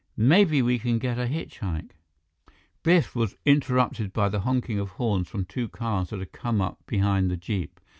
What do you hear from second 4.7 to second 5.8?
of horns from two